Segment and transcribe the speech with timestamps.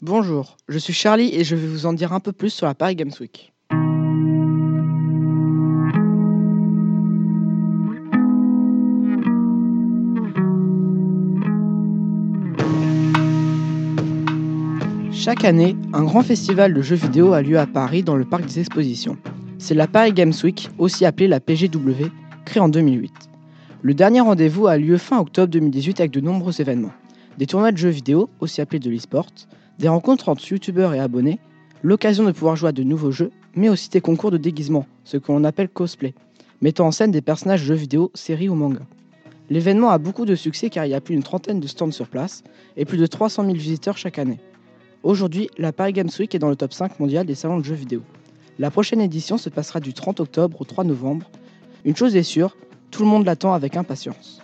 [0.00, 2.74] Bonjour, je suis Charlie et je vais vous en dire un peu plus sur la
[2.76, 3.52] Paris Games Week.
[15.10, 18.46] Chaque année, un grand festival de jeux vidéo a lieu à Paris dans le parc
[18.46, 19.16] des expositions.
[19.58, 22.12] C'est la Paris Games Week, aussi appelée la PGW,
[22.44, 23.12] créée en 2008.
[23.82, 26.92] Le dernier rendez-vous a lieu fin octobre 2018 avec de nombreux événements.
[27.36, 29.26] Des tournois de jeux vidéo, aussi appelés de l'e-sport,
[29.78, 31.38] des rencontres entre youtubeurs et abonnés,
[31.82, 35.16] l'occasion de pouvoir jouer à de nouveaux jeux, mais aussi des concours de déguisement, ce
[35.16, 36.14] que l'on appelle cosplay,
[36.60, 38.86] mettant en scène des personnages jeux vidéo, séries ou mangas.
[39.50, 42.08] L'événement a beaucoup de succès car il y a plus d'une trentaine de stands sur
[42.08, 42.42] place
[42.76, 44.40] et plus de 300 000 visiteurs chaque année.
[45.02, 47.74] Aujourd'hui, la Paris Games Week est dans le top 5 mondial des salons de jeux
[47.74, 48.02] vidéo.
[48.58, 51.30] La prochaine édition se passera du 30 octobre au 3 novembre.
[51.84, 52.56] Une chose est sûre,
[52.90, 54.42] tout le monde l'attend avec impatience.